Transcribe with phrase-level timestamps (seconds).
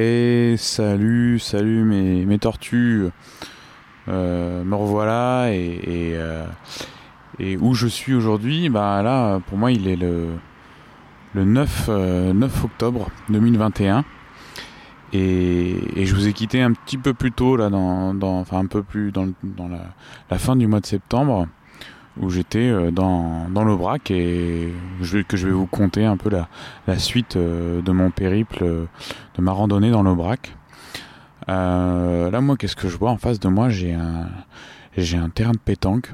[0.00, 3.08] Et salut, salut mes, tortues.
[4.06, 6.46] Euh, me revoilà euh,
[7.40, 10.28] et, où je suis aujourd'hui, bah là pour moi il est le,
[11.34, 14.04] le 9, 9 euh, octobre 2021.
[15.12, 19.10] Et, je vous ai quitté un petit peu plus tôt là dans, un peu plus
[19.10, 19.26] dans,
[19.68, 21.48] la, fin du mois de septembre
[22.20, 24.72] où j'étais euh, dans, dans l'Aubrac et
[25.28, 26.48] que je vais vous conter un peu la,
[26.86, 28.86] la suite euh, de mon périple, euh,
[29.36, 30.54] de ma randonnée dans l'Aubrac.
[31.46, 33.70] Là, moi, qu'est-ce que je vois en face de moi?
[33.70, 34.28] J'ai un,
[34.98, 36.12] j'ai un terrain de pétanque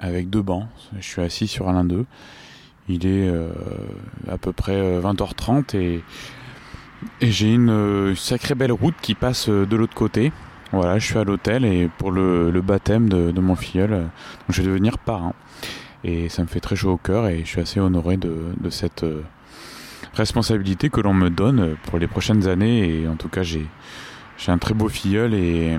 [0.00, 0.66] avec deux bancs.
[0.98, 2.04] Je suis assis sur l'un d'eux.
[2.88, 3.32] Il est
[4.28, 6.02] à peu près 20h30 et,
[7.20, 10.32] et j'ai une sacrée belle route qui passe de l'autre côté.
[10.72, 14.10] Voilà, je suis à l'hôtel et pour le, le baptême de, de, mon filleul, donc
[14.48, 15.34] je vais devenir parrain.
[16.02, 18.70] Et ça me fait très chaud au cœur et je suis assez honoré de, de
[18.70, 19.22] cette euh,
[20.14, 23.02] responsabilité que l'on me donne pour les prochaines années.
[23.02, 23.66] Et en tout cas, j'ai
[24.38, 25.78] j'ai un très beau filleul et,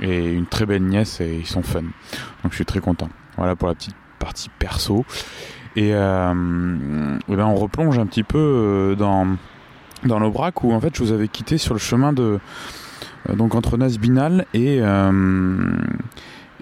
[0.00, 1.82] et une très belle nièce et ils sont fun.
[1.82, 3.08] Donc je suis très content.
[3.36, 5.04] Voilà pour la petite partie perso.
[5.76, 9.36] Et, euh, et ben on replonge un petit peu euh, dans
[10.04, 12.40] dans l'Aubrac où en fait je vous avais quitté sur le chemin de
[13.28, 15.12] donc entre Nasbinal et euh,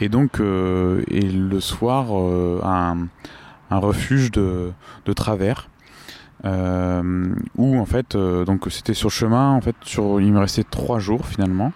[0.00, 3.08] euh, et le soir euh, un,
[3.70, 4.72] refuge de,
[5.14, 5.68] travers
[6.44, 8.16] où en fait
[8.70, 11.72] c'était sur chemin en fait sur il me restait trois jours finalement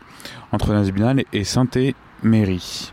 [0.53, 2.93] entre Nasbinal et Saint-Émery.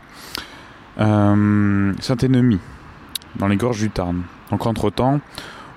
[0.96, 2.58] Saint-Ennemi
[3.36, 4.22] dans les gorges du Tarn.
[4.50, 5.20] Donc entre temps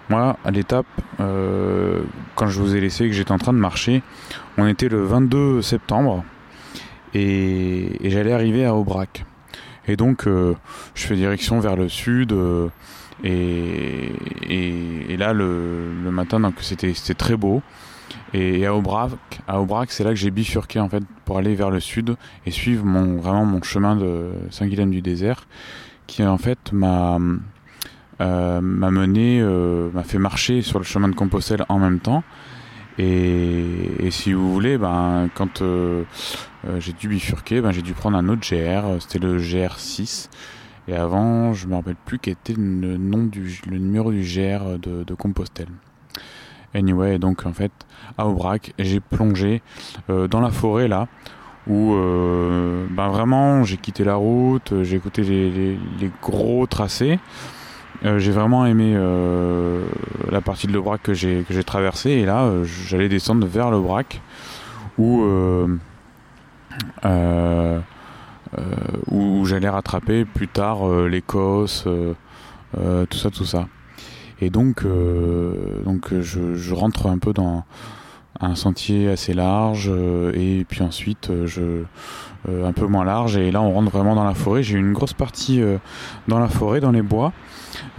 [0.10, 0.86] moi, à l'étape,
[1.20, 2.02] euh,
[2.36, 4.04] quand je vous ai laissé que j'étais en train de marcher,
[4.58, 6.24] on était le 22 septembre
[7.14, 9.26] et, j'allais arriver à Aubrac.
[9.88, 10.56] Et donc, euh,
[10.96, 12.32] je fais direction vers le sud.
[12.32, 12.70] Euh,
[13.24, 17.62] et, là, le, matin, donc c'était très beau.
[18.34, 22.16] Et, à Aubrac, c'est là que j'ai bifurqué en fait pour aller vers le sud
[22.46, 25.46] et suivre mon vraiment mon chemin de Saint-Guilhem du désert,
[26.08, 27.20] qui en fait m'a
[28.22, 29.42] euh, m'a mené,
[29.94, 32.24] m'a fait marcher sur le chemin de Compostelle en même temps.
[32.98, 36.04] Et, et si vous voulez, ben, quand euh,
[36.80, 40.30] j'ai dû bifurquer, ben, j'ai dû prendre un autre GR, c'était le GR6.
[40.88, 44.78] Et avant, je me rappelle plus quel était le nom du le numéro du GR
[44.80, 45.70] de, de Compostelle.
[46.74, 47.72] Anyway, donc en fait,
[48.18, 49.62] à Aubrac, j'ai plongé
[50.10, 51.08] euh, dans la forêt là,
[51.68, 57.20] où euh, ben vraiment j'ai quitté la route, j'ai écouté les, les, les, gros tracés.
[58.06, 59.86] Euh, j'ai vraiment aimé euh,
[60.30, 62.12] la partie de l'Aubrac que j'ai que traversée.
[62.12, 64.22] Et là euh, j'allais descendre vers l'Aubrac
[64.98, 65.24] où
[69.12, 71.88] où j'allais rattraper plus tard l'Écosse,
[72.74, 73.68] tout ça, tout ça.
[74.42, 74.86] Et donc
[75.86, 77.64] donc je, je rentre un peu dans
[78.40, 79.92] un sentier assez large
[80.34, 81.84] et puis ensuite je
[82.48, 83.38] un peu moins large.
[83.38, 84.62] Et là on rentre vraiment dans la forêt.
[84.62, 85.62] J'ai eu une grosse partie
[86.28, 87.32] dans la forêt dans les bois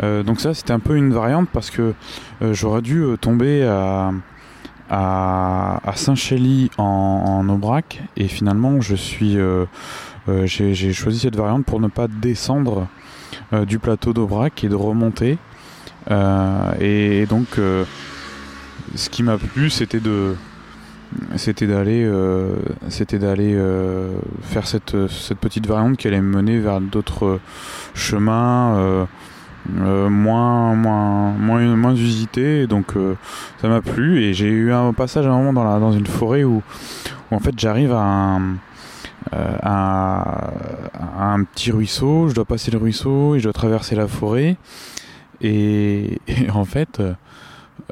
[0.00, 1.94] donc ça c'était un peu une variante parce que
[2.40, 4.12] j'aurais dû tomber à
[4.90, 9.38] à, Saint-Chély en, Aubrac et finalement je suis
[10.44, 12.86] j'ai choisi cette variante pour ne pas descendre
[13.66, 15.38] du plateau d'Aubrac et de remonter.
[16.80, 17.58] Et donc
[18.94, 20.34] ce qui m'a plu, c'était de
[21.36, 22.56] c'était d'aller euh,
[22.90, 27.38] euh, faire cette, cette petite variante qui allait me mener vers d'autres
[27.94, 29.06] chemins
[29.70, 33.16] euh, euh, moins moins moins moins usités donc euh,
[33.60, 34.22] ça m'a plu.
[34.22, 36.62] Et j'ai eu un passage à un moment dans la dans une forêt où,
[37.30, 38.56] où en fait j'arrive à un
[39.32, 40.50] à,
[41.18, 42.28] à un petit ruisseau.
[42.28, 44.56] Je dois passer le ruisseau et je dois traverser la forêt.
[45.40, 47.00] Et, et en fait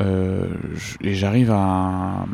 [0.01, 0.47] euh,
[1.03, 2.25] j'arrive à,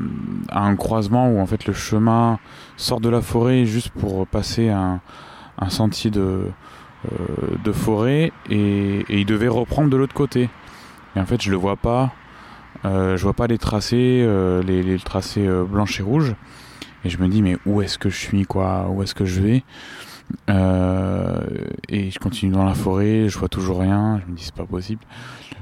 [0.51, 2.39] à, un croisement où en fait le chemin
[2.77, 5.01] sort de la forêt juste pour passer un,
[5.59, 6.45] un sentier de, euh,
[7.65, 10.51] de forêt et, il devait reprendre de l'autre côté.
[11.17, 12.13] Et en fait je le vois pas,
[12.85, 16.35] euh, je vois pas les tracés, euh, les, tracés euh, blanches et rouges.
[17.05, 19.41] Et je me dis mais où est-ce que je suis quoi, où est-ce que je
[19.41, 19.65] vais?
[20.51, 21.41] Euh,
[21.89, 24.21] Et je continue dans la forêt, je vois toujours rien.
[24.25, 25.03] Je me dis c'est pas possible.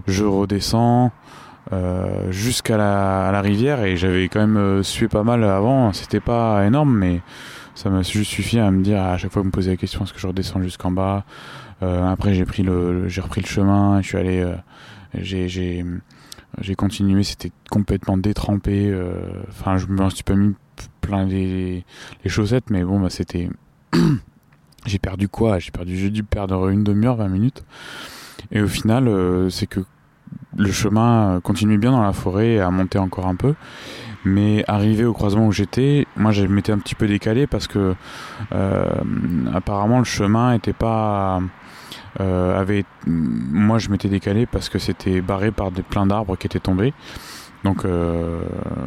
[0.06, 1.12] Je redescends.
[1.72, 6.20] Euh, jusqu'à la, la, rivière et j'avais quand même euh, sué pas mal avant c'était
[6.20, 7.22] pas énorme mais
[7.76, 10.02] ça m'a juste suffi à me dire à chaque fois que me poser la question
[10.02, 11.24] est-ce que je redescends jusqu'en bas?
[11.82, 14.56] Euh, après j'ai pris le j'ai repris le chemin je suis allé euh,
[15.14, 20.54] j'ai j'ai continué c'était complètement détrempé euh, enfin je me suis pas mis
[21.02, 21.84] plein les,
[22.24, 23.50] les chaussettes mais bon bah c'était
[24.86, 25.58] j'ai perdu quoi?
[25.58, 27.62] J'ai perdu j'ai dû perdre une demi-heure 20 minutes.
[28.52, 29.10] Et au final
[29.50, 29.80] c'est que
[30.56, 33.54] le chemin continuait bien dans la forêt à monter encore un peu
[34.28, 37.94] Mais arrivé au croisement où j'étais, moi je m'étais un petit peu décalé parce que
[39.54, 41.40] apparemment le chemin était pas
[42.18, 46.58] avait moi je m'étais décalé parce que c'était barré par des plein d'arbres qui étaient
[46.58, 46.92] tombés
[47.66, 48.42] donc, euh,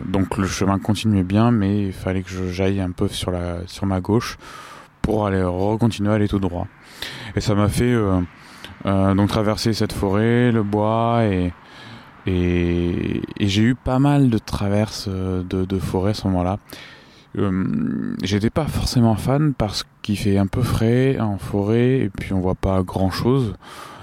[0.06, 3.86] donc le chemin continuait bien, mais il fallait que j'aille un peu sur, la, sur
[3.86, 4.38] ma gauche
[5.01, 5.45] pour aller
[5.77, 6.65] continuer à aller tout droit.
[7.36, 8.21] Et ça m'a fait euh,
[8.86, 11.51] euh, donc traverser cette forêt, le bois et,
[12.25, 16.60] et, j'ai eu pas mal de traverses de, de forêt à ce moment-là.
[18.24, 22.42] J'étais pas forcément fan parce qu'il fait un peu frais en forêt et puis on
[22.42, 23.54] voit pas grand chose.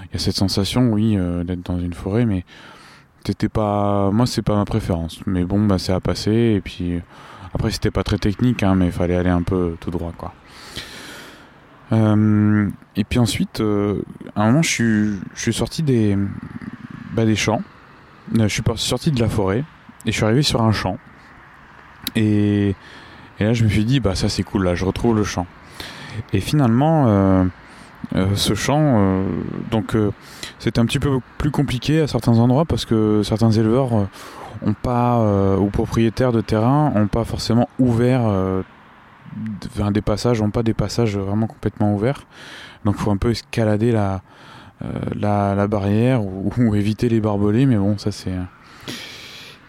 [0.04, 2.44] Il y a cette sensation, oui, d'être dans une forêt, mais
[3.26, 7.00] c'était pas moi c'est pas ma préférence mais bon bah c'est à passer et puis
[7.52, 10.32] après c'était pas très technique hein, mais il fallait aller un peu tout droit quoi
[11.92, 14.02] euh, et puis ensuite euh,
[14.36, 16.16] à un moment je suis sorti des
[17.14, 17.75] bah, champs euh,
[18.34, 19.64] je suis sorti de la forêt
[20.04, 20.98] et je suis arrivé sur un champ
[22.14, 22.74] et,
[23.40, 25.46] là je me suis dit bah ça c'est cool là je retrouve le champ
[26.32, 27.46] et finalement
[28.34, 29.24] ce champ
[29.70, 29.94] donc
[30.58, 34.08] c'était un petit peu plus compliqué à certains endroits parce que certains éleveurs euh,
[34.64, 38.62] ont pas euh, ou propriétaires de terrain ont pas forcément ouvert euh,
[39.92, 42.22] des passages, ont pas des passages vraiment complètement ouverts.
[42.84, 44.22] Donc faut un peu escalader la,
[45.14, 46.22] la, barrière
[46.58, 48.34] ou, éviter les barbelés, mais bon ça c'est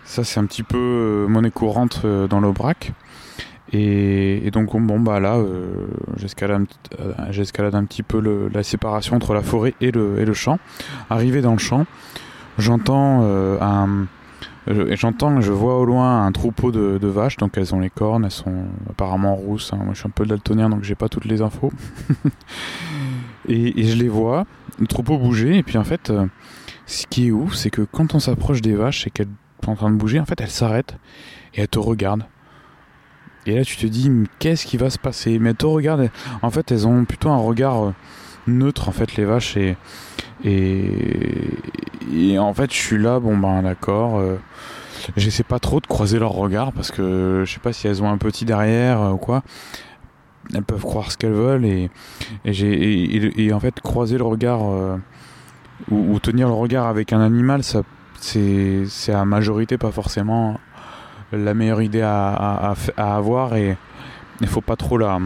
[0.05, 2.93] ça c'est un petit peu monnaie courante dans l'Aubrac.
[3.73, 9.73] Et, donc bon bah là euh, j'escalade un petit peu la séparation entre la forêt
[9.81, 10.59] et le, et le champ.
[11.09, 11.85] Arrivé dans le champ,
[12.57, 14.07] j'entends euh, un
[14.91, 18.31] j'entends je vois au loin un troupeau de, vaches donc elles ont les cornes elles
[18.31, 19.77] sont apparemment rousses hein.
[19.77, 21.71] moi je suis un peu daltonien donc j'ai pas toutes les infos
[23.47, 24.45] et, je les vois
[24.79, 26.27] le troupeau bouger et puis en fait euh,
[26.85, 29.27] ce qui est ouf c'est que quand on s'approche des vaches et qu'elles
[29.63, 30.97] sont en train de bouger en fait elles s'arrêtent
[31.53, 32.25] et elles te regardent
[33.47, 35.39] et là, tu te dis, qu'est-ce qui va se passer?
[35.39, 36.09] Mais toi, regarde,
[36.41, 37.93] en fait, elles ont plutôt un regard euh,
[38.45, 39.55] neutre, en fait, les vaches.
[39.55, 39.77] Et,
[40.43, 44.19] et, en fait, je suis là, bon, ben d'accord.
[44.19, 44.35] Euh,
[45.15, 48.09] j'essaie pas trop de croiser leur regard parce que je sais pas si elles ont
[48.09, 49.43] un petit derrière ou quoi.
[50.53, 51.89] Elles peuvent croire ce qu'elles veulent et,
[52.45, 54.61] et, et, en fait, croiser le regard
[55.91, 57.83] ou, ou, tenir le regard avec un animal, ça,
[58.19, 60.59] c'est à majorité pas forcément
[61.31, 63.77] la meilleure idée à, avoir et
[64.41, 65.19] il faut pas trop la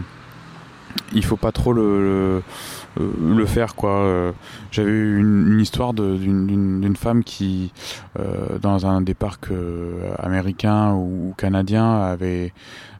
[1.13, 2.41] il faut pas trop le,
[2.97, 4.33] le, faire quoi.
[4.71, 7.71] J'avais eu une, histoire d'une femme qui
[8.19, 12.53] euh, dans un des parcs euh, américains ou canadiens avait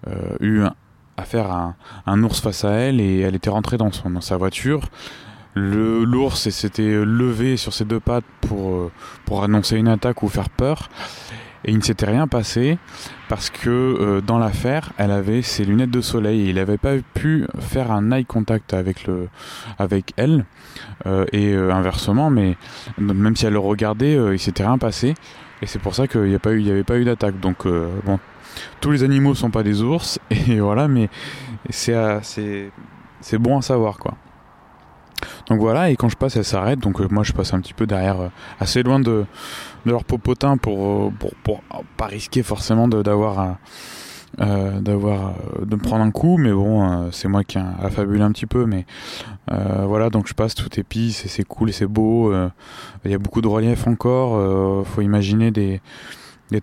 [0.07, 0.75] euh, eu affaire
[1.17, 1.73] à
[2.05, 4.89] un, ours face à elle et elle était rentrée dans, son, dans sa voiture
[5.53, 8.89] le l'ours s'était levé sur ses deux pattes pour
[9.25, 10.89] pour annoncer une attaque ou faire peur
[11.63, 12.77] et il ne s'était rien passé
[13.29, 16.95] parce que euh, dans l'affaire, elle avait ses lunettes de soleil et il n'avait pas
[17.13, 19.27] pu faire un eye contact avec le,
[19.77, 20.45] avec elle
[21.05, 22.31] euh, et euh, inversement.
[22.31, 22.57] Mais
[22.97, 25.13] même si elle le regardait, il s'était rien passé
[25.61, 26.35] et c'est pour ça qu'il n'y
[26.71, 27.39] avait pas eu d'attaque.
[27.39, 27.67] Donc
[28.79, 31.09] tous les animaux sont pas des ours et voilà, mais
[31.69, 31.95] c'est
[33.21, 34.15] c'est bon à savoir quoi.
[35.47, 36.79] Donc voilà, et quand je passe, elle s'arrête.
[36.79, 39.25] Donc moi, je passe un petit peu derrière, assez loin de,
[39.85, 41.13] leur popotin pour, euh,
[41.43, 41.61] pour,
[41.97, 43.57] pas risquer forcément d'avoir
[44.39, 48.31] euh, d'avoir euh, de prendre un coup mais bon c'est moi qui a fabulé un
[48.31, 48.85] petit peu mais
[49.49, 52.33] voilà donc je passe tout est c'est cool c'est beau
[53.03, 55.81] il y a beaucoup de relief encore faut imaginer des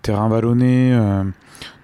[0.01, 0.97] terrains vallonnés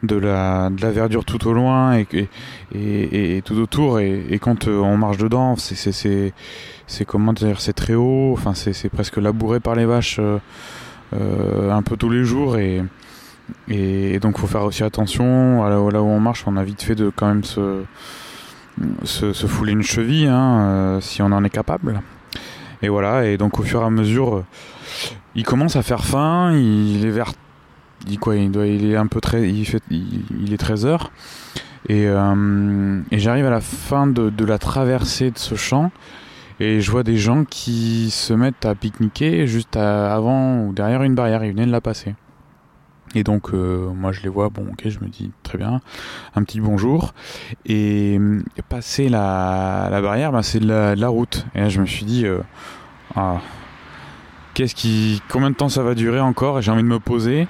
[0.04, 2.28] de la, de la verdure tout au loin et,
[2.74, 4.00] et, tout autour.
[4.00, 8.34] Et, quand on marche dedans c'est comment dire c'est très haut.
[8.34, 12.58] Enfin c'est presque labouré par les vaches euh, un peu tous les jours.
[12.58, 12.84] Et,
[13.68, 15.64] et donc faut faire aussi attention.
[15.64, 17.84] Là, là, où on marche on a vite fait de quand même se,
[19.04, 22.02] se, fouler une cheville hein, euh, si on en est capable.
[22.82, 23.26] Et voilà.
[23.26, 24.44] Et donc au fur et à mesure
[25.38, 27.34] il commence à faire faim il est vers
[28.08, 31.12] il quoi il est un peu il est 13 heures
[31.88, 35.92] et, euh, et j'arrive à la fin de, la traversée de ce champ
[36.60, 41.16] et je vois des gens qui se mettent à pique-niquer juste avant ou derrière une
[41.16, 42.16] barrière, ils venaient de la passer.
[43.14, 45.80] Et donc euh, moi je les vois, bon ok, je me dis très bien,
[46.36, 47.14] un petit bonjour.
[47.66, 48.20] Et,
[48.68, 51.46] passer la, barrière, ben, c'est de la, route.
[51.54, 52.40] Et là je me suis dit, euh,
[53.16, 53.42] ah,
[54.54, 56.62] qu'est-ce qui, combien de temps ça va durer encore?
[56.62, 57.48] J'ai envie de me poser.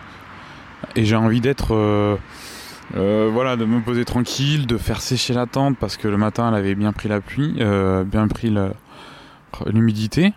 [0.95, 5.77] Et j'ai envie d'être, euh, voilà, de me poser tranquille, de faire sécher la tente
[5.77, 7.55] parce que le matin elle avait bien pris la pluie,
[8.05, 8.55] bien pris
[9.65, 10.33] l'humidité.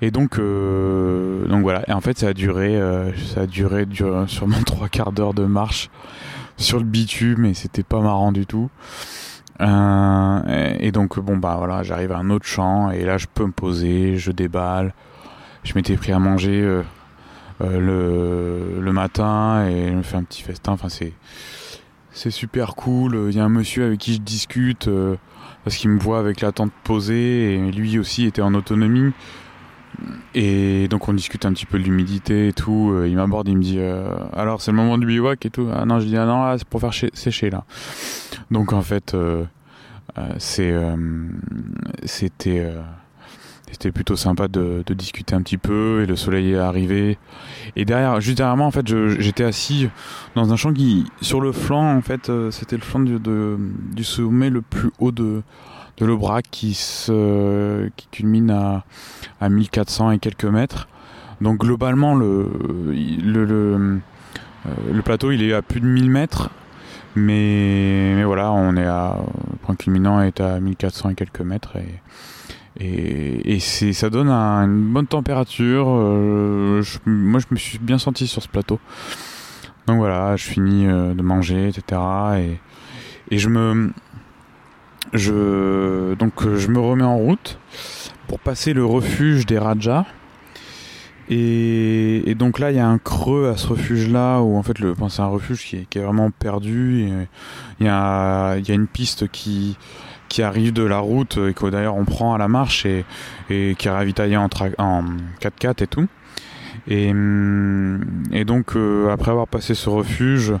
[0.00, 1.88] Et donc, donc voilà.
[1.88, 2.80] Et en fait, ça a duré,
[3.34, 3.86] ça a duré
[4.26, 5.90] sûrement trois quarts d'heure de marche
[6.56, 8.70] sur le bitume, et c'était pas marrant du tout.
[9.60, 13.52] et donc bon bah voilà, j'arrive à un autre champ et là je peux me
[13.52, 14.94] poser, je déballe.
[15.64, 16.82] Je m'étais pris à manger
[17.60, 20.72] le, le matin et me fais un petit festin.
[20.72, 23.26] Enfin c'est super cool.
[23.28, 25.16] Il y a un monsieur avec qui je discute euh,
[25.64, 29.12] parce qu'il me voit avec la tente posée lui aussi était en autonomie.
[30.34, 32.90] Et donc on discute un petit peu de l'humidité et tout.
[32.92, 35.68] Euh, il m'aborde, il me dit euh, alors c'est le moment du bivouac et tout.
[35.72, 37.64] Ah non, je dis ah non c'est pour faire sécher là.
[38.50, 39.14] Donc en fait
[40.38, 40.74] c'est
[42.04, 42.72] c'était
[43.76, 47.18] c'était plutôt sympa de, discuter un petit peu et le soleil est arrivé.
[47.76, 48.86] Et derrière, juste derrière moi, en fait,
[49.18, 49.90] j'étais assis
[50.34, 54.48] dans un champ qui, sur le flanc, en fait, euh, c'était le flanc du, sommet
[54.48, 55.42] le plus haut de,
[55.98, 56.72] de l'Aubrac qui
[57.96, 58.84] qui culmine à,
[59.42, 60.88] à 1400 et quelques mètres.
[61.42, 62.50] Donc globalement, le,
[62.94, 64.00] le,
[64.66, 66.48] euh, plateau, il est à plus de 1000 mètres.
[67.14, 69.18] Mais, mais voilà, on est à,
[69.50, 71.76] le point culminant est à 1400 et quelques mètres
[72.78, 75.86] et, et c'est, ça donne une bonne température.
[75.88, 78.78] Euh, moi, je me suis bien senti sur ce plateau.
[79.86, 82.00] Donc voilà, je finis euh, de manger, etc.
[82.38, 82.58] Et,
[83.34, 83.92] et je me,
[85.12, 87.58] je, donc euh, je me remets en route
[88.26, 90.04] pour passer le refuge des Rajas.
[91.28, 94.78] Et, et, donc là, il y a un creux à ce refuge-là où en fait,
[94.78, 97.08] le, c'est un refuge qui est, qui est vraiment perdu.
[97.80, 99.76] Il y a, y a une piste qui
[100.28, 103.04] qui arrive de la route et que d'ailleurs on prend à la marche et,
[103.50, 105.04] et qui est ravitaillé en, en
[105.40, 106.08] 4x4 et tout.
[106.88, 107.12] Et,
[108.32, 110.54] et donc euh, après avoir passé ce refuge,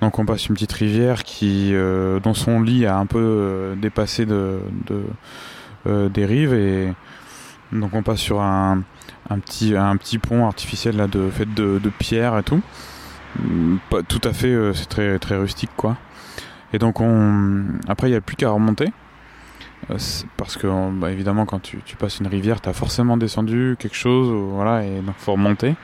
[0.00, 3.74] donc on passe une petite rivière qui, euh, dont son lit a un peu euh,
[3.76, 5.02] dépassé de, de
[5.84, 6.94] des rives et
[7.72, 8.84] donc on passe sur un,
[9.28, 12.60] un petit un petit pont artificiel là fait de, de pierre et tout.
[13.90, 15.96] Pas tout à fait, c'est très très rustique quoi.
[16.72, 18.92] Et donc on après il n'y a plus qu'à remonter.
[19.90, 19.98] Euh,
[20.36, 20.66] parce que
[20.98, 25.00] bah, évidemment quand tu, passes une rivière tu as forcément descendu quelque chose voilà et
[25.00, 25.74] donc faut remonter.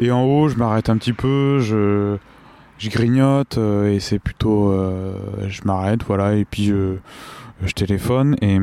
[0.00, 2.18] Et en haut je m'arrête un petit peu je
[2.90, 5.16] grignote euh, et c'est plutôt euh,
[5.48, 6.96] je m'arrête voilà et puis je,
[7.74, 8.58] téléphone et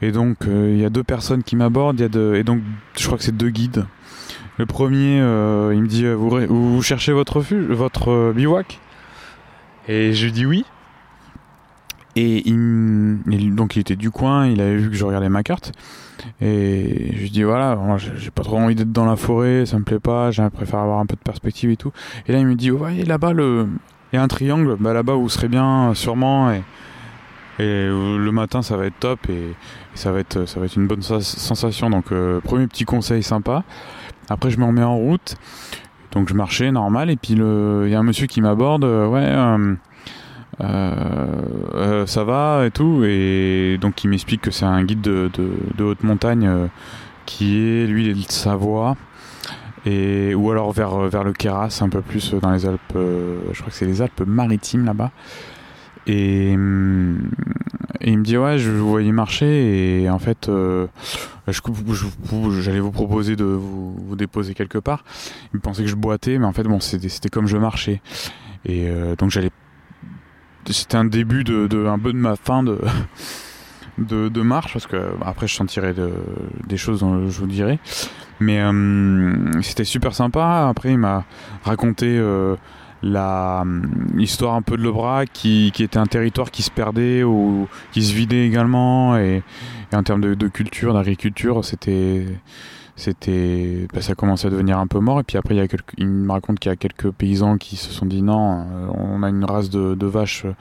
[0.00, 2.62] et donc il y a deux personnes qui m'abordent et donc
[2.96, 3.84] je crois que c'est deux guides.
[4.58, 8.80] Le premier il me dit vous, cherchez votre refuge votre bivouac?
[9.88, 10.64] Et je dis oui
[12.14, 15.72] et il, donc il était du coin, il avait vu que je regardais ma carte.
[16.40, 19.84] Et je lui dis voilà, j'ai pas trop envie d'être dans la forêt, ça me
[19.84, 21.92] plaît pas, j'ai préfère avoir un peu de perspective et tout.
[22.26, 23.66] Et là il me dit, voyez là-bas le,
[24.12, 26.62] il y a un triangle, bah là-bas vous serez bien sûrement et,
[27.58, 29.54] et le matin ça va être top et,
[29.94, 31.90] ça va être ça va être une bonne sensation.
[31.90, 33.64] Donc euh, premier petit conseil sympa.
[34.28, 35.36] Après je me remets en route,
[36.12, 39.24] donc je marchais normal et puis il y a un monsieur qui m'aborde, euh, ouais.
[39.24, 39.74] Euh,
[40.62, 41.42] euh,
[41.74, 43.02] euh, ça va et tout.
[43.04, 45.30] Et donc il m'explique que c'est un guide de,
[45.80, 46.66] haute montagne euh,
[47.26, 48.96] qui est, lui, il est de Savoie.
[49.84, 53.70] Et, ou alors vers, vers le Queyras, un peu plus dans les Alpes, je crois
[53.70, 55.10] que c'est les Alpes maritimes là-bas.
[56.06, 56.52] Et,
[58.04, 60.50] il me dit ouais je vous voyais marcher et en fait
[62.60, 65.04] j'allais vous proposer de vous, vous, déposer quelque part
[65.54, 68.00] il pensait que je boitais mais en fait bon c'était comme je marchais
[68.64, 68.88] et
[69.18, 69.52] donc j'allais
[70.70, 72.78] c'était un début de, de, un peu de ma fin de
[73.98, 76.12] de, de marche parce que bah, après je sentirai de,
[76.66, 77.78] des choses dont je vous dirai
[78.40, 80.68] mais euh, c'était super sympa.
[80.68, 81.24] Après il m'a
[81.64, 82.56] raconté euh,
[83.02, 83.64] la
[84.14, 88.02] l'histoire un peu de l'Aubrac qui, qui était un territoire qui se perdait ou qui
[88.02, 89.16] se vidait également.
[89.16, 89.42] Et,
[89.92, 92.26] et en termes de, de culture d'agriculture c'était
[92.96, 95.20] c'était bah, ça commençait à devenir un peu mort.
[95.20, 95.66] Et puis après il, y a
[95.98, 99.22] il me raconte qu'il y a quelques paysans qui se sont dit non euh, on
[99.22, 100.54] a une race de, vaches euh,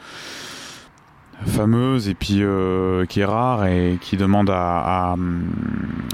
[1.46, 5.16] fameuse et puis euh, qui est rare et qui demande à,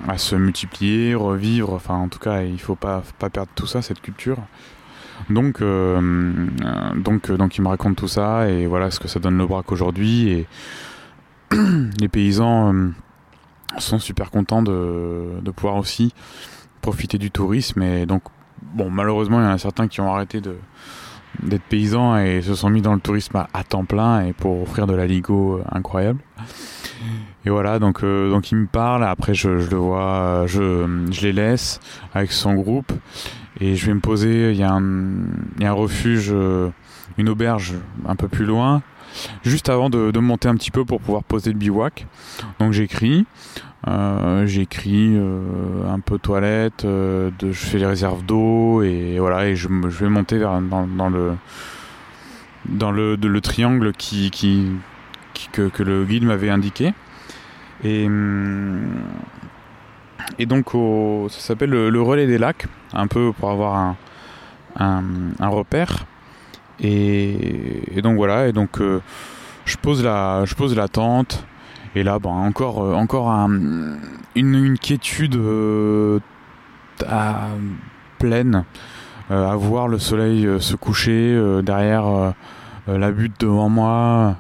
[0.08, 1.74] à, se multiplier revivre.
[1.74, 4.38] Enfin en tout cas il faut pas pas perdre tout ça cette culture.
[5.30, 9.48] Donc donc donc il me raconte tout ça et voilà ce que ça donne le
[9.48, 10.48] braque aujourd'hui et
[12.00, 12.92] les paysans
[13.78, 16.14] sont super contents de, de pouvoir aussi
[16.82, 17.82] profiter du tourisme.
[17.82, 18.24] Et donc,
[18.62, 20.56] bon, malheureusement, il y en a certains qui ont arrêté de
[21.44, 24.88] d'être paysans et se sont mis dans le tourisme à, temps plein et pour offrir
[24.88, 26.20] de la ligo euh, incroyable.
[27.46, 29.04] Et voilà, donc euh, donc il me parle.
[29.04, 31.80] Après, je, je le vois, je, je les laisse
[32.14, 32.92] avec son groupe
[33.60, 34.52] et je vais me poser.
[34.52, 34.82] Il y a un,
[35.58, 36.70] il y a un refuge euh,
[37.18, 37.76] une auberge
[38.08, 38.82] un peu plus loin,
[39.44, 42.08] juste avant de, monter un petit peu pour pouvoir poser le bivouac.
[42.60, 43.26] Donc j'écris,
[43.88, 49.56] euh, j'écris euh, un peu toilette, de, je fais les réserves d'eau et voilà et
[49.56, 50.60] je, vais monter dans,
[51.10, 51.36] le
[52.66, 54.32] dans le, le triangle qui,
[55.52, 56.94] que, le guide m'avait indiqué.
[57.84, 58.90] Et hum,
[60.40, 60.72] donc
[61.32, 63.96] ça s'appelle le, relais des lacs, un peu pour avoir
[64.78, 66.06] un, repère.
[66.80, 69.02] Et, donc voilà, et donc euh,
[69.66, 71.46] je pose la tente.
[71.96, 73.30] Et là, bon, encore euh, encore
[74.36, 76.20] une, quiétude euh,
[78.20, 78.66] pleine,
[79.30, 82.34] à voir le soleil se coucher derrière
[82.88, 84.38] la butte devant moi,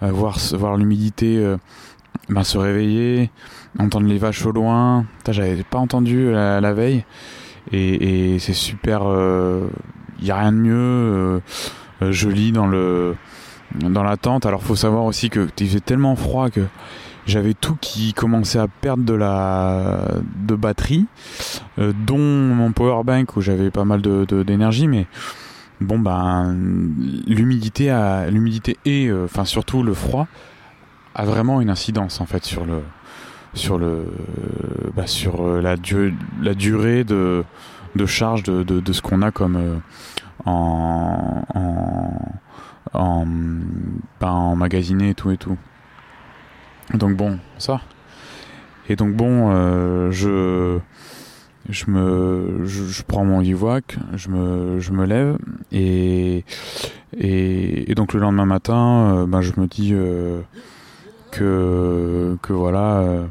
[0.00, 1.56] voir voir l'humidité
[2.28, 3.30] ben, se réveiller
[3.78, 5.04] entendre les vaches au loin.
[5.28, 7.04] J'avais pas entendu la, veille.
[7.72, 9.02] Et, c'est super.
[10.22, 10.74] Euh, y a rien de mieux.
[10.74, 11.40] Euh,
[12.02, 13.16] euh, je lis dans le
[13.74, 14.46] dans la tente.
[14.46, 16.62] Alors faut savoir aussi que il faisait tellement froid que
[17.26, 20.00] j'avais tout qui commençait à perdre de la
[20.46, 21.06] de batterie,
[21.78, 25.06] dont mon power bank où j'avais pas mal de d'énergie, mais
[25.80, 26.56] bon ben
[27.26, 30.28] l'humidité a l'humidité et enfin surtout le froid
[31.16, 32.82] a vraiment une incidence en fait sur le
[33.56, 34.04] sur le
[34.94, 37.44] bah, sur euh, la durée de,
[37.96, 39.76] de charge de, ce qu'on a comme euh,
[40.44, 41.44] en
[42.94, 43.26] en,
[44.20, 45.56] en, magasiné et tout et tout.
[46.94, 47.80] Donc bon, ça.
[48.88, 50.78] Et donc bon, euh, je
[51.68, 52.64] je me
[53.08, 55.38] prends mon bivouac, je me lève
[55.72, 56.44] et
[57.18, 59.94] et, donc le lendemain matin, ben je me dis
[61.32, 63.26] que que voilà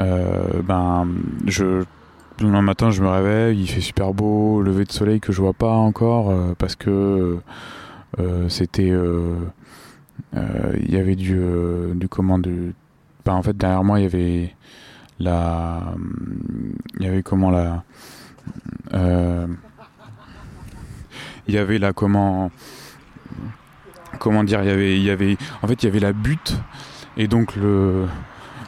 [0.00, 1.08] euh, ben,
[1.46, 1.84] je,
[2.38, 5.40] le lendemain matin, je me réveille, il fait super beau, lever de soleil que je
[5.40, 7.38] vois pas encore euh, parce que
[8.18, 8.92] euh, c'était,
[10.34, 11.38] il y avait du,
[11.94, 12.74] du comment du,
[13.24, 14.54] ben, en fait derrière moi il y avait
[15.18, 15.94] la,
[16.98, 17.84] il y avait comment la,
[21.48, 22.50] il y avait la comment,
[24.18, 26.58] comment dire, il y avait, il y avait, en fait il y avait la butte
[27.16, 28.06] et donc le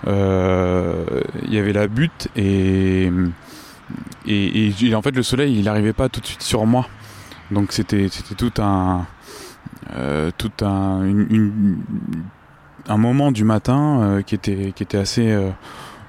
[0.07, 3.11] euh, il y avait la butte et,
[4.27, 6.87] et, en fait le soleil il n'arrivait pas tout de suite sur moi.
[7.51, 9.07] Donc c'était tout un
[9.95, 11.03] euh, tout un
[12.89, 15.37] un moment du matin euh, qui était qui était assez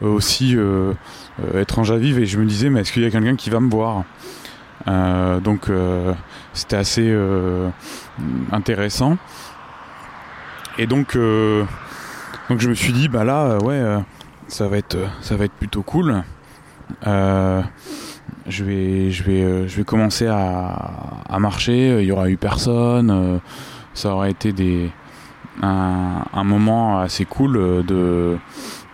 [0.02, 0.58] aussi
[1.56, 3.60] étrange à vivre et je me disais mais est-ce qu'il y a quelqu'un qui va
[3.60, 4.04] me voir?
[5.42, 5.70] Donc
[6.54, 7.18] c'était assez
[8.52, 9.18] intéressant
[10.78, 11.18] et donc
[12.50, 14.00] donc je me suis dit bah là euh, ouais euh,
[14.48, 16.24] ça va être euh, ça va être plutôt cool.
[17.06, 22.02] Je vais je vais je vais commencer à, marcher.
[22.02, 23.40] Il y aura eu personne.
[23.94, 24.90] ça aura été des
[25.62, 28.38] un, moment assez cool de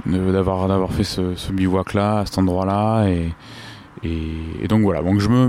[0.06, 3.34] d'avoir d'avoir fait ce, bivouac là à cet endroit là et,
[4.04, 5.48] et, donc voilà donc je me,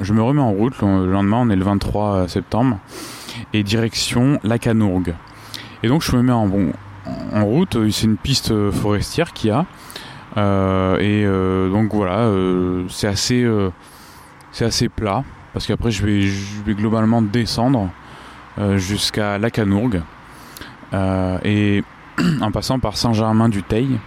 [0.00, 2.78] je me remets en route le lendemain on est le 23 septembre
[3.52, 5.14] et direction la Canourgue
[5.82, 6.46] et donc je me mets en
[7.32, 7.76] en route.
[7.90, 9.66] C'est une piste forestière qu'il y a.
[10.36, 13.46] Euh, et euh, donc voilà, euh, c'est assez,
[14.60, 17.90] assez plat parce qu'après je vais, je vais globalement descendre
[18.76, 20.02] jusqu'à la Canourgue
[20.92, 21.82] et
[22.40, 23.98] en passant par Saint-Germain-du-Teil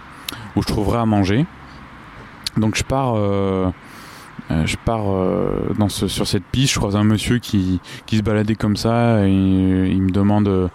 [0.54, 1.46] où je trouverai à manger.
[2.56, 5.04] Donc je pars, je pars
[5.78, 6.74] dans ce, sur cette piste.
[6.74, 10.70] Je croise un monsieur qui, qui se baladait comme ça et il me demande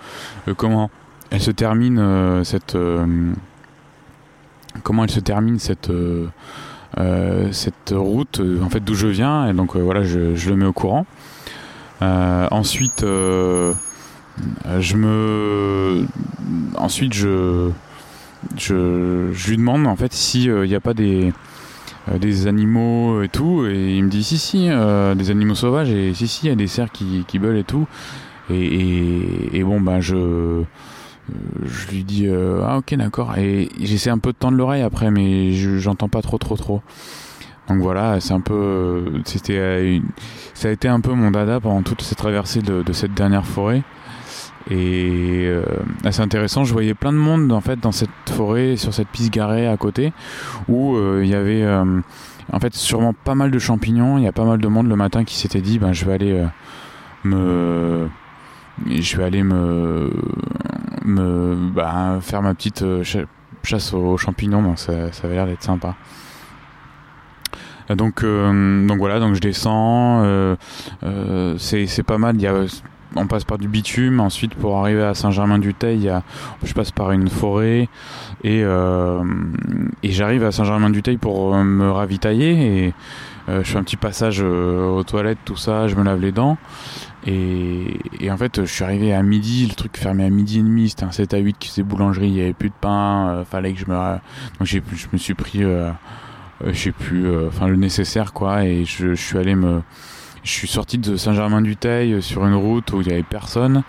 [0.57, 0.89] comment
[1.31, 2.77] elle se termine cette
[4.83, 9.75] comment elle se termine cette euh, cette route en fait d'où je viens et donc
[9.75, 11.05] voilà je, je, le mets au courant.
[12.01, 16.05] Ensuite je me
[16.75, 17.69] ensuite je
[18.57, 21.31] je, lui demande en fait s'il n'y a pas des
[22.19, 26.27] des animaux et tout et il me dit si si des animaux sauvages et si
[26.27, 27.87] si il y a des cerfs qui, qui et tout.
[28.49, 30.63] Et, et, bon bah je
[31.63, 33.37] je lui dis euh, ah ok d'accord.
[33.37, 36.81] Et j'essaie un peu de tendre l'oreille après mais j'entends pas trop trop trop.
[37.67, 39.99] Donc voilà c'est un peu c'était euh,
[40.53, 43.83] ça a été un peu mon dada pendant toute cette traversée de, cette dernière forêt.
[44.69, 45.63] Et euh,
[46.03, 49.33] assez intéressant je voyais plein de monde en fait dans cette forêt sur cette piste
[49.33, 50.13] garée à côté
[50.67, 54.17] où il y avait en fait sûrement pas mal de champignons.
[54.17, 56.13] Il y a pas mal de monde le matin qui s'était dit ben je vais
[56.13, 56.45] aller
[57.23, 58.09] me
[58.87, 60.11] je vais aller me
[61.05, 63.03] me bah, faire ma petite euh,
[63.63, 65.95] chasse aux champignons, ça, ça l'air d'être sympa.
[67.89, 70.21] Donc, euh, donc voilà, donc je descends.
[70.23, 70.55] Euh,
[71.57, 72.35] c'est pas mal.
[72.35, 72.53] Il y a
[73.17, 74.21] on passe par du bitume.
[74.21, 76.09] Ensuite, pour arriver à Saint-Germain-du-Teil,
[76.63, 77.89] je passe par une forêt
[78.45, 82.93] et, et j'arrive à Saint-Germain-du-Teil pour me ravitailler et
[83.49, 86.57] je fais un petit passage aux toilettes, tout ça, je me lave les dents.
[87.27, 90.89] Et, en fait, je suis arrivé à midi, le truc fermé à midi et demi,
[90.89, 93.73] c'était un 7 à 8 qui faisait boulangerie, il n'y avait plus de pain, fallait
[93.73, 93.93] que je me.
[93.93, 95.63] Donc je me suis pris
[96.65, 98.65] euh, je sais plus, euh, enfin le nécessaire quoi.
[98.65, 99.81] Et je, suis allé me,
[100.43, 103.83] je suis sorti de Saint-Germain-du-Teil euh, sur une route où il y avait personne.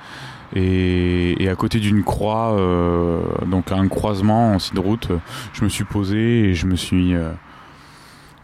[0.54, 2.54] Et, à côté d'une croix,
[3.46, 5.08] donc un croisement en site de route,
[5.54, 7.14] je me suis posé et je me suis,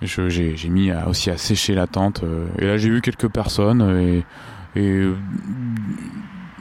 [0.01, 2.25] j'ai mis aussi à sécher la tente.
[2.59, 4.25] et là j'ai vu quelques personnes et,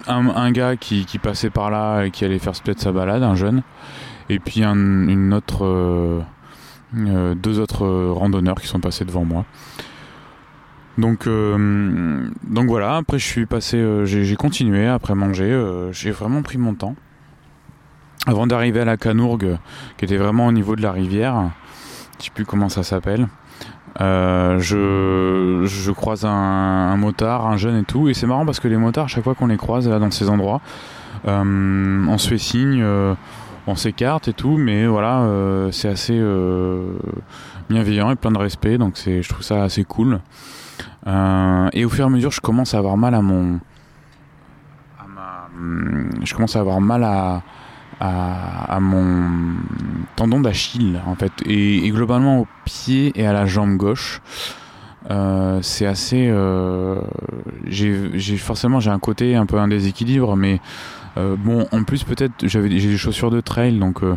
[0.08, 3.64] un, gars qui, passait par là et qui allait faire peut-être sa balade, un jeune,
[4.30, 4.64] et puis
[5.34, 6.26] autre
[6.96, 9.46] euh, deux autres euh, randonneurs qui sont passés devant moi.
[10.98, 12.30] Donc, euh,
[12.68, 16.96] voilà, après je suis passé, j'ai continué après manger, j'ai vraiment pris mon temps.
[18.26, 19.58] Avant d'arriver à la Canourgue,
[19.98, 21.52] qui était vraiment au niveau de la rivière,
[22.18, 23.28] je sais plus comment ça s'appelle,
[24.00, 28.68] je, je, croise un, un, motard, un jeune et tout, et c'est marrant parce que
[28.68, 30.62] les motards, chaque fois qu'on les croise là dans ces endroits,
[31.26, 32.86] on se fait signe
[33.68, 36.98] on s'écarte et tout, mais voilà, euh, c'est assez euh,
[37.70, 40.22] bienveillant et plein de respect, donc c'est, je trouve ça assez cool.
[41.06, 43.60] Euh, et au fur et à mesure, je commence à avoir mal à mon,
[45.58, 47.44] hum, je commence à avoir mal à,
[48.00, 49.30] à, mon
[50.16, 54.22] tendon d'Achille en fait, et, globalement au pied et à la jambe gauche.
[55.62, 56.34] c'est assez,
[57.66, 60.60] j'ai forcément j'ai un côté un peu un déséquilibre, mais
[61.18, 64.16] euh, bon, en plus peut-être j'avais j'ai des chaussures de trail, donc euh,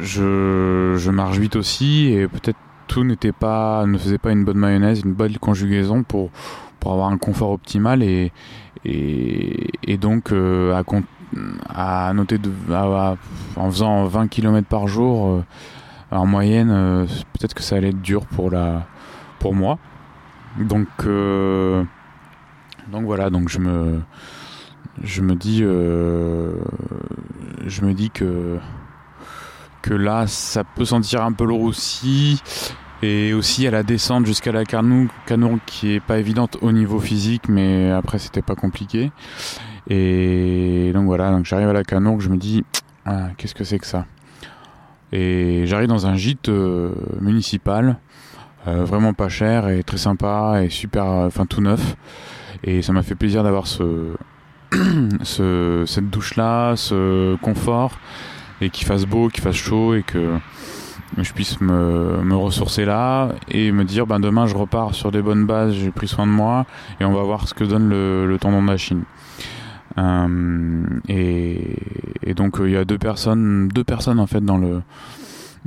[0.00, 2.58] je, je marche vite aussi et peut-être
[2.88, 6.30] tout n'était pas ne faisait pas une bonne mayonnaise, une bonne conjugaison pour
[6.80, 8.32] pour avoir un confort optimal et
[8.84, 10.82] et, donc euh, à,
[11.68, 12.50] à noter de,
[13.56, 15.42] en faisant 20 km par jour
[16.10, 18.86] en moyenne peut-être que ça allait être dur pour la
[19.38, 19.78] pour moi
[20.58, 20.88] donc
[22.90, 24.00] donc voilà donc je me
[25.02, 26.54] je me dis, euh,
[27.66, 28.58] je me dis que
[29.82, 32.42] que là, ça peut sentir un peu le roussi.
[33.02, 35.08] Et aussi à la descente jusqu'à la Canour,
[35.64, 39.10] qui est pas évidente au niveau physique, mais après c'était pas compliqué.
[39.88, 42.64] Et donc voilà, donc j'arrive à la Canour, je me dis,
[43.06, 44.06] ah, qu'est-ce que c'est que ça?
[45.12, 47.96] Et j'arrive dans un gîte euh, municipal,
[48.68, 51.96] euh, vraiment pas cher et très sympa et super, enfin tout neuf.
[52.62, 54.14] Et ça m'a fait plaisir d'avoir ce,
[55.22, 57.98] ce, cette douche-là, ce confort,
[58.60, 60.36] et qu'il fasse beau, qu'il fasse chaud, et que
[61.18, 65.44] je puisse me, ressourcer là et me dire ben demain je repars sur des bonnes
[65.44, 66.66] bases, j'ai pris soin de moi
[67.00, 68.98] et on va voir ce que donne le, le tendon d'Achille.
[68.98, 69.19] Euh,
[71.08, 71.76] et,
[72.22, 74.82] et, donc il y a deux personnes, deux personnes en fait dans le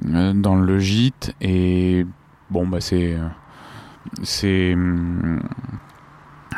[0.02, 2.06] dans le gîte et
[2.50, 3.16] bon bah c'est
[4.24, 4.76] c'est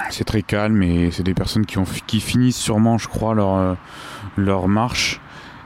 [0.09, 3.55] c'est très calme et c'est des personnes qui, ont, qui finissent sûrement, je crois, leur,
[3.55, 3.73] euh,
[4.38, 5.19] leur marche.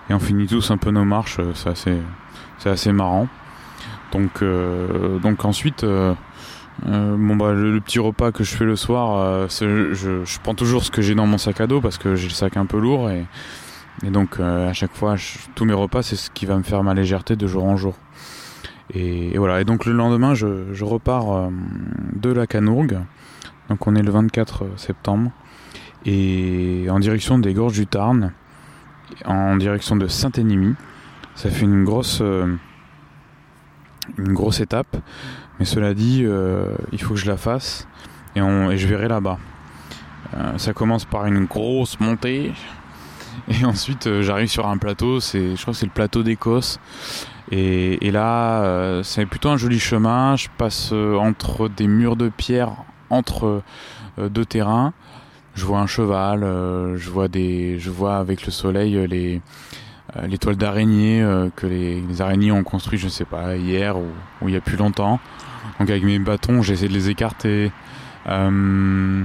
[0.09, 1.97] Et on finit tous un peu nos marches, euh, c'est assez,
[2.57, 3.27] c'est assez marrant.
[4.11, 5.85] Donc, euh, donc ensuite,
[6.85, 10.91] bon, bah, le, petit repas que je fais le soir, je, je, prends toujours ce
[10.91, 13.09] que j'ai dans mon sac à dos parce que j'ai le sac un peu lourd.
[13.09, 13.25] Et,
[14.09, 15.15] donc à chaque fois,
[15.55, 17.95] tous mes repas, c'est ce qui va me faire ma légèreté de jour en jour.
[18.93, 21.49] Et, voilà, et donc le lendemain, je, repars
[22.13, 22.99] de la Canourgue
[23.69, 25.31] donc on est le 24 septembre.
[26.05, 28.33] Et en direction des gorges du Tarn,
[29.25, 30.75] en direction de Saint-Énimy.
[31.35, 32.55] Ça fait une grosse, euh,
[34.17, 34.97] une grosse étape.
[35.59, 37.87] Mais cela dit, euh, il faut que je la fasse.
[38.35, 39.37] Et, je verrai là-bas.
[40.35, 42.53] Euh, ça commence par une grosse montée.
[43.49, 45.19] Et ensuite, j'arrive sur un plateau.
[45.19, 46.79] Je crois que c'est le plateau d'Écosse.
[47.51, 50.35] Et, là, c'est plutôt un joli chemin.
[50.35, 52.71] Je passe entre des murs de pierre
[53.09, 53.63] entre
[54.19, 54.93] euh, deux terrains.
[55.55, 57.09] Je vois un cheval, euh, je
[57.89, 59.41] vois avec le soleil euh, les
[60.27, 61.23] les toiles d'araignée
[61.55, 64.07] que les, araignées ont construit, je ne sais pas, hier ou,
[64.47, 65.19] il y a plus longtemps.
[65.79, 67.71] Donc avec mes bâtons, j'essaie de les écarter.
[68.27, 69.23] Euh,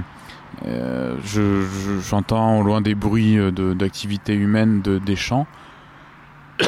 [2.01, 5.47] J'entends au loin des bruits d'activité humaine de, des champs.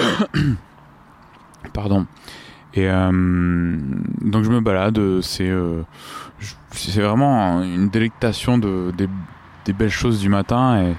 [1.74, 2.06] Pardon.
[2.74, 5.00] Et donc je me balade.
[5.22, 5.50] C'est
[7.02, 8.92] vraiment une délectation de,
[9.66, 10.96] des, belles choses du matin et,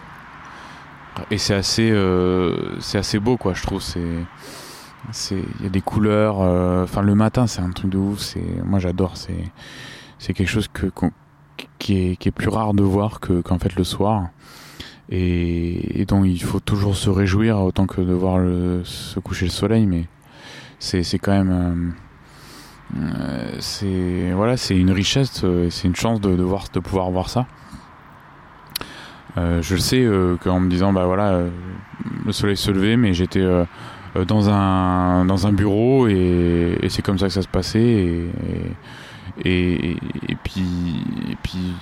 [1.30, 3.82] et c'est assez, euh, assez beau quoi, je trouve.
[3.82, 4.24] C'est
[5.30, 6.40] il y a des couleurs.
[6.40, 8.18] Euh, enfin, le matin, c'est un truc de ouf.
[8.18, 9.16] C'est moi, j'adore.
[9.16, 9.44] C'est
[10.18, 10.86] c'est quelque chose que
[11.78, 14.28] qui est, qui est plus rare de voir que qu'en fait le soir.
[15.10, 19.46] Et, et, donc il faut toujours se réjouir autant que de voir le, se coucher
[19.46, 20.04] le soleil, mais
[20.78, 21.94] c'est c'est quand même
[22.96, 27.30] euh, c'est voilà c'est une richesse, c'est une chance de, de voir de pouvoir voir
[27.30, 27.46] ça.
[29.38, 31.50] Euh, je le sais euh, qu'en me disant bah voilà euh,
[32.24, 33.44] le soleil se levait mais j'étais
[34.26, 38.30] dans un dans un bureau et, et c'est comme ça que ça se passait et,
[39.44, 39.90] et,
[40.28, 40.64] et puis
[41.42, 41.74] puis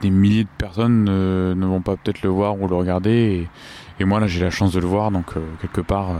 [0.00, 3.48] des milliers de personnes ne, vont pas peut-être le voir ou le regarder
[3.98, 6.10] et, moi là j'ai la chance de le voir donc quelque part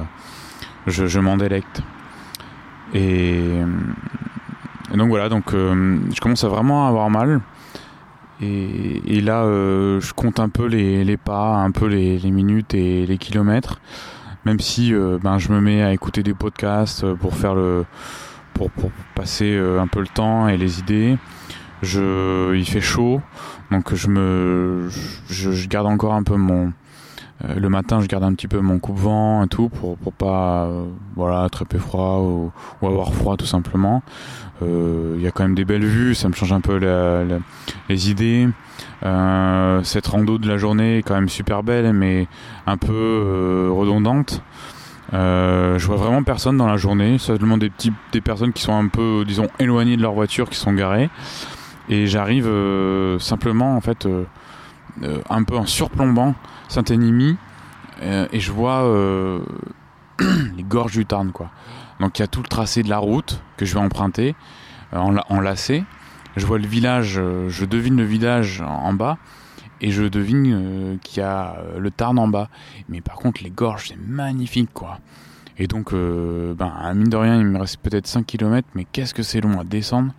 [0.87, 1.83] je, je m'en délecte.
[2.93, 3.41] Et,
[4.93, 7.41] et, donc voilà donc je commence à vraiment avoir mal
[8.43, 12.31] et, et là, euh, je compte un peu les, les pas, un peu les, les,
[12.31, 13.81] minutes et les kilomètres,
[14.45, 17.85] même si euh, ben, je me mets à écouter des podcasts pour faire le,
[18.53, 21.19] pour, pour passer euh, un peu le temps et les idées.
[21.83, 23.21] Je, il fait chaud,
[23.71, 24.89] donc je me,
[25.29, 26.73] je, je garde encore un peu mon,
[27.43, 30.65] euh, le matin, je garde un petit peu mon coupe-vent et tout pour, pour pas
[30.65, 30.85] euh,
[31.17, 34.03] voilà, attraper froid ou, ou, avoir froid tout simplement.
[34.61, 36.77] Il euh, y a quand même des belles vues, ça me change un peu
[37.89, 38.49] les idées.
[39.05, 42.29] Euh, cette rando de la journée est quand même super belle, mais
[42.67, 44.43] un peu euh, redondante.
[45.13, 48.89] Je vois vraiment personne dans la journée, seulement des petits, des personnes qui sont un
[48.89, 51.11] peu, disons, éloignées de leur voiture, qui sont garées.
[51.89, 52.49] Et j'arrive
[53.19, 54.09] simplement, en fait,
[55.31, 56.35] un peu en surplombant
[56.69, 57.37] Saint-Ennemi
[58.03, 58.83] euh, et je vois
[60.57, 61.51] les gorges du Tarn quoi.
[62.05, 64.35] Donc il y a tout le tracé de la route que je vais emprunter
[64.93, 65.85] euh, en, lacet.
[66.37, 69.17] Je vois le village, euh, je devine le village en, bas
[69.81, 72.51] et je devine euh, qu'il y a le Tarn en bas.
[72.91, 74.99] Mais par contre les gorges c'est magnifique quoi.
[75.57, 79.23] Et donc ben mine de rien il me reste peut-être 5 km mais qu'est-ce que
[79.23, 80.13] c'est long à descendre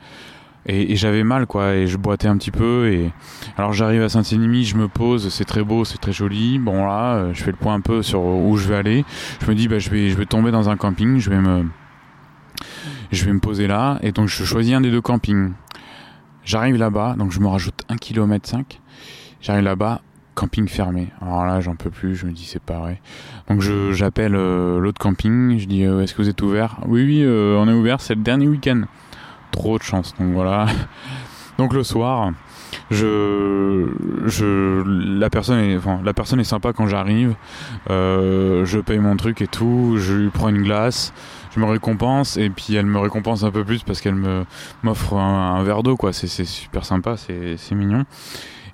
[0.67, 3.12] et, j'avais mal quoi et je boitais un petit peu et
[3.58, 6.58] alors j'arrive à Saint-Émilion je me pose c'est très beau c'est très joli.
[6.60, 9.06] Bon là euh, je fais le point un peu sur où je vais aller.
[9.41, 11.65] Je me dis bah je vais je vais tomber dans un camping je vais me
[13.12, 15.51] je vais me poser là et donc je choisis un des deux campings.
[16.43, 18.82] J'arrive là-bas donc je me rajoute 1 km 5
[19.41, 20.01] j'arrive là-bas
[20.34, 21.10] camping fermé.
[21.21, 23.01] Alors là j'en peux plus je me dis c'est pas vrai.
[23.49, 26.78] Donc je j'appelle euh, l'autre camping je dis euh, est-ce que vous êtes ouvert?
[26.88, 28.86] Oui oui on est ouvert c'est le dernier week-end
[29.56, 30.13] trop de chance.
[30.20, 30.68] Donc voilà.
[31.58, 32.32] Donc le soir,
[32.91, 33.88] je,
[34.26, 34.84] je,
[35.18, 37.36] la personne est, la personne est sympa quand j'arrive.
[37.89, 39.96] Euh, je paye mon truc et tout.
[39.98, 41.13] Je lui prends une glace.
[41.56, 44.44] Je me récompense et puis elle me récompense un peu plus parce qu'elle me
[44.84, 46.12] m'offre un, un, verre d'eau quoi.
[46.12, 48.06] C'est super sympa, c'est mignon.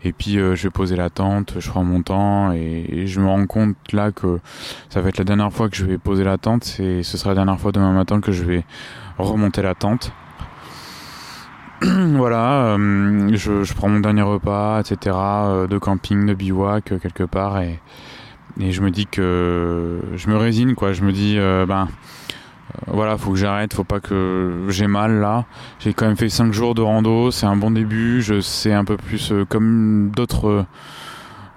[0.04, 3.20] Et puis euh, je vais poser la tente, je prends mon temps et, et, je
[3.20, 4.40] me rends compte là que
[4.90, 6.80] ça va être la dernière fois que je vais poser la tente.
[6.80, 8.64] Et ce sera la dernière fois demain matin que je vais
[9.20, 10.12] remonter la tente.
[12.16, 17.00] voilà, euh, je, je, prends mon dernier repas, etc., euh, de camping, de bivouac, euh,
[17.00, 17.80] quelque part, et,
[18.60, 20.94] et je me dis que je me résigne, quoi.
[20.94, 21.88] Je me dis, ben,
[22.86, 25.46] voilà, faut que j'arrête, faut pas que j'ai mal là.
[25.80, 28.86] J'ai quand même fait 5 jours de rando, c'est un bon début, je sais un
[28.86, 30.66] peu plus comme d'autres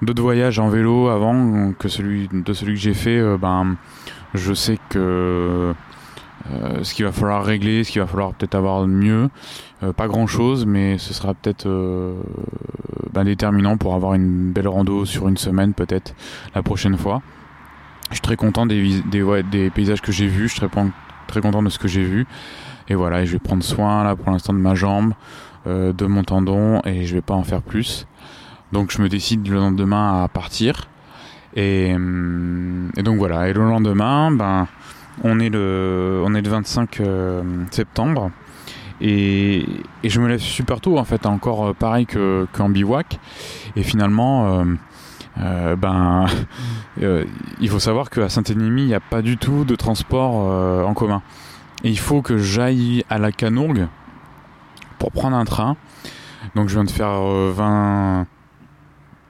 [0.00, 3.76] d'autres voyages en vélo avant que celui de celui que j'ai fait, ben,
[4.32, 5.74] je sais que
[6.50, 9.30] euh, ce qu'il va falloir régler, ce qu'il va falloir peut-être avoir de mieux.
[9.82, 12.14] Euh, pas grand-chose, mais ce sera peut-être euh,
[13.12, 16.14] ben déterminant pour avoir une belle rando sur une semaine peut-être
[16.54, 17.22] la prochaine fois.
[18.10, 20.84] Je suis très content des, des, ouais, des paysages que j'ai vus, je suis très,
[21.26, 22.26] très content de ce que j'ai vu.
[22.88, 25.14] Et voilà, je vais prendre soin là pour l'instant de ma jambe,
[25.66, 28.06] euh, de mon tendon, et je vais pas en faire plus.
[28.72, 30.88] Donc je me décide le lendemain à partir.
[31.56, 34.66] Et, et donc voilà, et le lendemain, ben
[35.22, 38.30] on est le, on est le 25 euh, septembre.
[39.00, 39.66] Et,
[40.02, 43.18] et, je me lève super tôt en fait, encore euh, pareil que qu'en bivouac.
[43.76, 44.64] Et finalement,
[45.38, 46.26] euh, ben,
[47.60, 50.34] il faut savoir qu'à Saint-Énemy, il n'y a pas du tout de transport
[50.86, 51.22] en commun.
[51.82, 53.88] Et il faut que j'aille à la Canourgue
[54.98, 55.76] pour prendre un train.
[56.54, 58.26] Donc je viens de faire 20,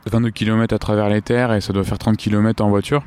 [0.06, 3.02] 22 km à travers les terres et ça doit faire 30 km en voiture.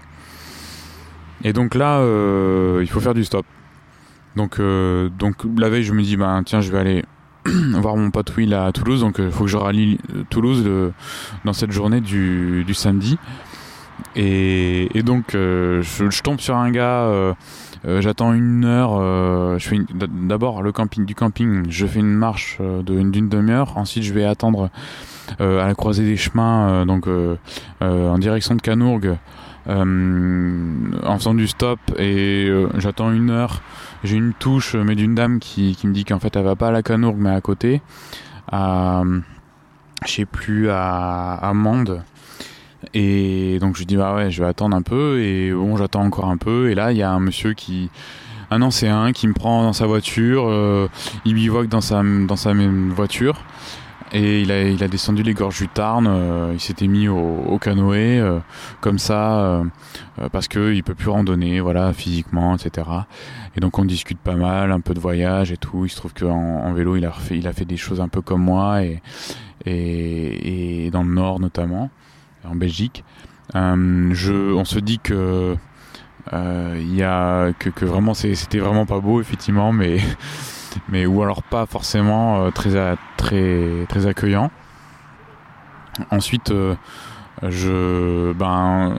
[1.43, 3.45] Et donc là, euh, il faut faire du stop.
[4.35, 7.05] Donc, euh, donc la veille, je me dis, bah, tiens, je vais aller
[7.45, 9.01] voir mon pote Will à Toulouse.
[9.01, 10.67] Donc, il euh, faut que je rallie Toulouse
[11.45, 13.17] dans cette journée du, samedi.
[14.15, 17.35] Et, donc, je, tombe sur un gars.
[17.85, 19.57] J'attends une heure.
[20.27, 21.65] d'abord le camping du camping.
[21.69, 23.77] Je fais une marche d'une de, demi-heure.
[23.77, 24.69] Ensuite, je vais attendre
[25.39, 27.07] à la croisée des chemins, donc
[27.81, 29.17] en direction de Canourgue
[29.67, 33.61] en faisant du stop et euh, j'attends une heure.
[34.03, 36.71] J'ai une touche, mais d'une dame qui, me dit qu'en fait elle va pas à
[36.71, 37.81] la Canourgue mais à côté.
[38.49, 39.03] À,
[40.05, 42.03] je sais plus, à, à Mende.
[42.93, 46.29] Et donc je dis bah ouais, je vais attendre un peu et bon, j'attends encore
[46.29, 47.89] un peu et là il y a un monsieur qui
[48.49, 50.87] un ancien qui me prend dans sa voiture, euh,
[51.25, 53.43] il bivouac dans sa dans sa même voiture
[54.11, 57.17] et il a, il a descendu les gorges du Tarn, euh, il s'était mis au,
[57.17, 58.39] au canoë euh,
[58.79, 59.63] comme ça euh,
[60.19, 62.87] euh, parce que il peut plus randonner, voilà, physiquement, etc.
[63.55, 65.85] Et donc on discute pas mal, un peu de voyage et tout.
[65.85, 68.07] Il se trouve qu'en en vélo il a refait, il a fait des choses un
[68.07, 69.01] peu comme moi et
[69.65, 71.89] et, et dans le nord notamment,
[72.45, 73.03] en Belgique.
[73.53, 75.55] je, on se dit que
[76.31, 79.97] il y a que, que vraiment c'était vraiment pas beau effectivement, mais
[80.89, 84.51] mais ou alors pas forcément euh, très très très accueillant.
[86.11, 86.75] Ensuite, euh,
[87.43, 88.95] je ben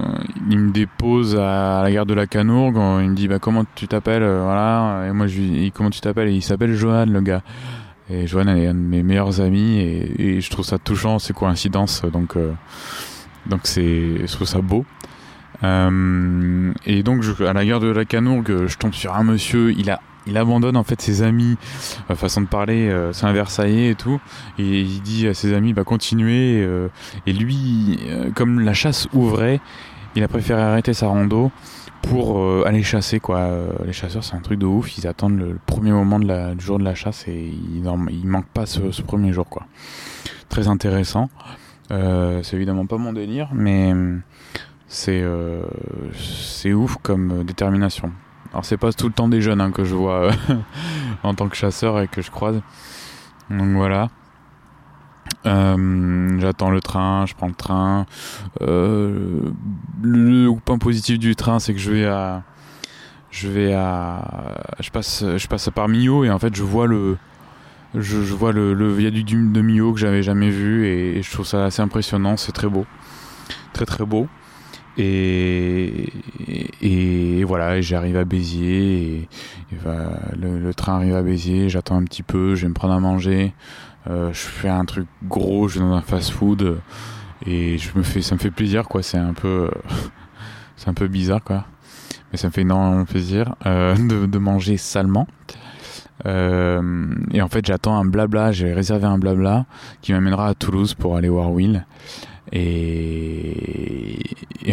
[0.51, 3.89] il me dépose à la gare de la Canourgue, il me dit bah comment tu
[3.89, 6.31] t'appelles euh, voilà et moi je lui comment tu t'appelles?
[6.31, 7.43] Il s'appelle Johan le gars.
[8.11, 12.03] Et Johan est un de mes meilleurs amis et, je trouve ça touchant ces coïncidences
[12.07, 12.39] donc
[13.47, 14.87] donc c'est je trouve ça beau.
[15.63, 20.01] Et donc à la gare de la Canourgue, je tombe sur un monsieur, il a
[20.29, 21.57] il abandonne en fait ses amis,
[22.11, 24.21] euh, façon de parler, euh, c'est un Versaillais et tout,
[24.59, 26.63] et il dit à ses amis bah continuez.
[26.63, 26.89] Euh,
[27.27, 27.99] et lui,
[28.35, 29.61] comme la chasse ouvrait,
[30.15, 31.51] il a préféré arrêter sa rando
[32.03, 33.51] pour aller chasser quoi.
[33.85, 36.79] Les chasseurs c'est un truc de ouf, ils attendent le, premier moment de du jour
[36.79, 39.67] de la chasse et ils, manquent pas ce, ce, premier jour quoi.
[40.49, 41.29] Très intéressant.
[41.91, 43.93] c'est évidemment pas mon délire, mais
[44.89, 45.23] c'est
[46.73, 48.13] ouf comme détermination.
[48.53, 50.33] Alors c'est pas tout le temps des jeunes hein, que je vois euh,
[51.23, 52.61] en tant que chasseur et que je croise.
[53.51, 54.09] Donc voilà.
[55.47, 58.07] Euh, J'attends le train, je prends le train.
[58.63, 59.51] Euh,
[60.03, 62.43] le point positif du train, c'est que je vais à,
[63.31, 67.19] je vais à, je passe, je passe par Millau et en fait je vois le,
[67.95, 71.47] je, vois le, le viaduc de Millau que j'avais jamais vu et, et, je trouve
[71.47, 72.37] ça assez impressionnant.
[72.37, 72.87] C'est très beau,
[73.75, 74.27] très très beau.
[74.99, 76.13] Et,
[77.45, 79.29] voilà, j'arrive à Béziers.
[80.37, 81.69] Le, train arrive à Béziers.
[81.69, 82.55] J'attends un petit peu.
[82.55, 83.55] Je vais me prendre à manger.
[84.09, 85.69] Euh, je fais un truc gros.
[85.69, 86.79] Je vais dans un fast-food
[87.47, 89.03] et je me fais, ça me fait plaisir quoi.
[89.03, 89.71] C'est un peu,
[90.77, 91.65] c'est un peu bizarre quoi,
[92.31, 95.27] mais ça me fait énormément plaisir euh, de, de, manger salement.
[96.27, 98.53] Euh, et en fait, j'attends un blabla.
[98.53, 99.67] J'ai réservé un blabla
[100.03, 101.87] qui m'amènera à Toulouse pour aller voir Will.
[102.53, 104.19] Et,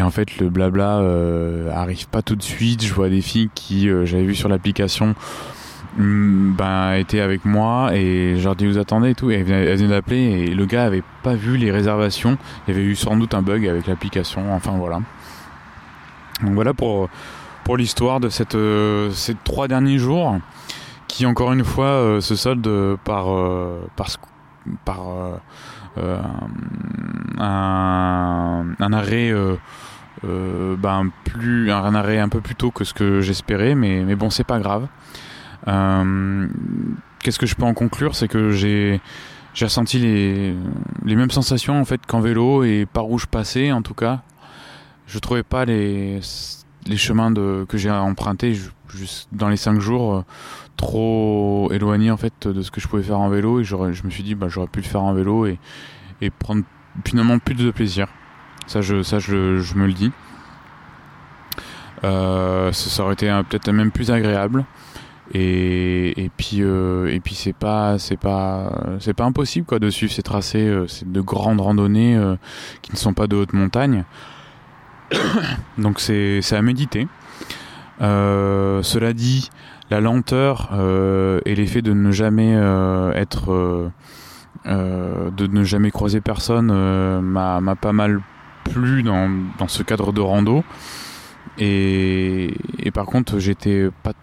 [0.02, 2.84] en fait, le blabla euh, arrive pas tout de suite.
[2.84, 5.16] Je vois des filles qui, euh, j'avais vu sur l'application,
[5.98, 9.32] ben, étaient avec moi et je leur dis vous attendez et tout.
[9.32, 12.38] Et elles venaient d'appeler et le gars avait pas vu les réservations.
[12.68, 14.54] Il y avait eu sans doute un bug avec l'application.
[14.54, 15.00] Enfin voilà.
[16.44, 17.10] Donc voilà pour,
[17.64, 20.38] pour l'histoire de euh, ces trois derniers jours
[21.08, 23.28] qui, encore une fois, euh, se soldent par,
[23.96, 24.08] par,
[24.84, 25.00] par
[25.98, 26.48] un,
[28.80, 29.56] un, arrêt euh,
[30.26, 34.16] euh, ben, plus, un arrêt un peu plus tôt que ce que j'espérais, mais, mais
[34.16, 34.88] bon, c'est pas grave.
[37.20, 38.16] Qu'est-ce que je peux en conclure?
[38.16, 39.02] C'est que j'ai
[39.54, 40.54] j'ai ressenti les,
[41.06, 44.22] les mêmes sensations en fait qu'en vélo et par où je passais en tout cas.
[45.08, 46.20] Je trouvais pas les,
[46.88, 48.58] les chemins que j'ai empruntés
[48.90, 50.24] juste dans les cinq jours
[50.78, 54.10] trop éloigné en fait de ce que je pouvais faire en vélo et je me
[54.10, 55.58] suis dit bah j'aurais pu le faire en vélo et,
[56.40, 56.64] prendre
[57.06, 58.08] finalement plus de plaisir.
[58.68, 60.12] Ça je je, me le dis.
[62.04, 64.66] Euh, ça, aurait été peut-être même plus agréable.
[65.34, 69.90] Et, et puis euh, et puis c'est pas c'est pas c'est pas impossible quoi de
[69.90, 72.36] suivre ces tracés euh, c'est de grandes randonnées euh,
[72.84, 74.06] qui ne sont pas de haute montagne
[75.78, 77.08] donc c'est à méditer.
[78.02, 79.50] Euh, cela dit
[79.90, 83.92] la lenteur euh, et l'effet de ne jamais euh, être
[84.66, 86.72] de ne jamais croiser personne
[87.22, 88.22] m'a pas mal
[88.64, 89.30] plu dans,
[89.68, 90.64] ce cadre de rando.
[91.58, 94.14] Et, et par contre j'étais pas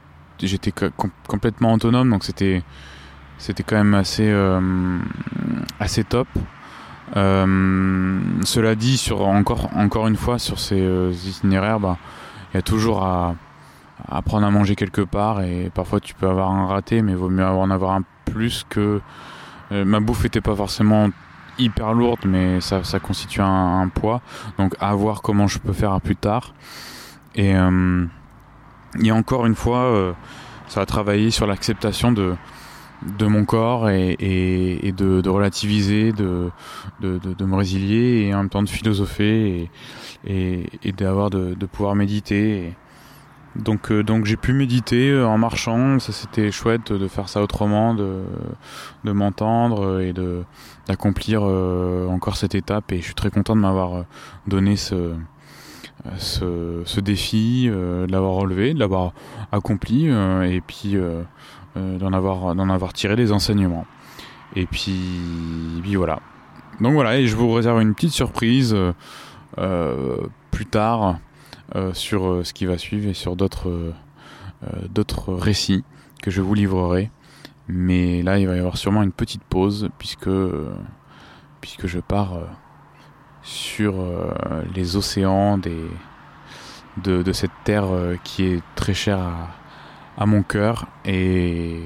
[0.43, 0.91] j'étais com
[1.29, 2.63] complètement autonome donc c'était
[3.39, 4.31] c'était quand même assez
[5.79, 6.27] assez top
[7.15, 11.99] cela dit sur encore encore une fois sur ces euh, itinéraires bah
[12.53, 13.35] il y a toujours à
[14.09, 17.45] apprendre à manger quelque part et parfois tu peux avoir un raté mais vaut mieux
[17.45, 19.01] en avoir un plus que
[19.71, 21.09] euh, ma bouffe était pas forcément
[21.59, 24.21] hyper lourde mais ça, constitue un, poids.
[24.59, 26.55] Donc à voir comment je peux faire à plus tard.
[27.35, 28.07] Et euh,
[29.03, 30.13] a encore une fois euh,
[30.69, 32.35] ça va travailler sur l'acceptation de
[33.19, 36.51] de mon corps et, de, relativiser de,
[37.01, 39.69] de, me résilier et en même temps de philosopher
[40.27, 42.75] et, et, d'avoir de, pouvoir méditer.
[43.57, 48.23] Donc, donc j'ai pu méditer en marchant, ça c'était chouette de faire ça autrement, de,
[49.05, 50.45] de m'entendre et de
[50.89, 52.93] d'accomplir encore cette étape.
[52.93, 54.05] Et je suis très content de m'avoir
[54.47, 55.13] donné ce,
[56.17, 59.13] ce, défi, de l'avoir relevé, de l'avoir
[59.53, 60.97] accompli et puis
[61.77, 63.87] d'en avoir, d'en avoir tiré des enseignements.
[64.55, 65.21] Et puis,
[65.83, 66.21] puis voilà.
[66.81, 68.77] Donc voilà, et je vous réserve une petite surprise
[69.59, 71.19] euh, plus tard
[71.77, 73.93] euh, sur euh, ce qui va suivre et sur d'autres
[75.35, 75.85] récits
[76.23, 77.11] que je vous livrerai.
[77.69, 82.41] Mais là, il va y avoir sûrement une petite pause puisque je pars
[83.43, 83.95] sur
[84.75, 87.87] les océans de, de cette terre
[88.25, 89.49] qui est très chère à,
[90.17, 91.81] à mon cœur et,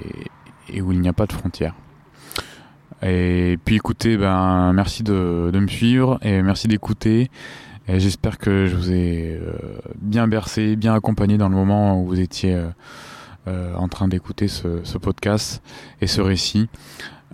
[0.80, 1.74] où il n'y a pas de frontières.
[3.02, 7.30] Et puis écoutez, ben merci de, de me suivre et merci d'écouter.
[7.88, 9.52] J'espère que je vous ai euh,
[10.00, 12.66] bien bercé, bien accompagné dans le moment où vous étiez euh,
[13.46, 15.62] euh, en train d'écouter ce, podcast
[16.00, 16.68] et ce récit.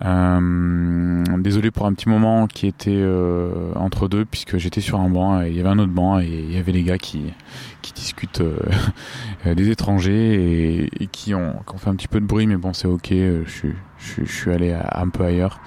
[0.04, 5.08] Euh, désolé pour un petit moment qui était euh, entre deux puisque j'étais sur un
[5.08, 7.32] banc et il y avait un autre banc et il y avait les gars qui,
[7.82, 8.58] qui discutent euh,
[9.54, 13.08] des étrangers et, qui, ont, fait un petit peu de bruit mais bon c'est ok
[13.10, 13.68] je, je,
[14.24, 15.60] je, suis allé un peu ailleurs.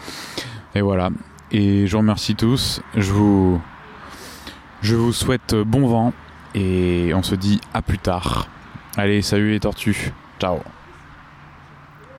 [0.73, 1.09] Et voilà.
[1.51, 2.81] Et je vous remercie tous.
[2.95, 3.61] Je vous
[4.81, 6.13] je vous souhaite bon vent
[6.53, 8.49] et on se dit à plus tard.
[8.97, 10.11] Allez salut les tortues.
[10.39, 10.59] Ciao